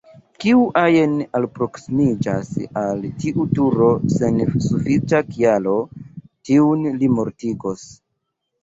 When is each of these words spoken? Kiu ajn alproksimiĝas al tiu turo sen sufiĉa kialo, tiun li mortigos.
Kiu 0.43 0.61
ajn 0.83 1.11
alproksimiĝas 1.39 2.49
al 2.85 3.05
tiu 3.25 3.47
turo 3.61 3.93
sen 4.17 4.43
sufiĉa 4.71 5.21
kialo, 5.31 5.79
tiun 6.51 6.93
li 6.99 7.17
mortigos. 7.21 7.91